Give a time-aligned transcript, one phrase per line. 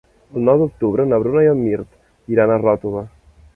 [0.37, 3.07] El nou d'octubre na Bruna i en Mirt iran a Ròtova.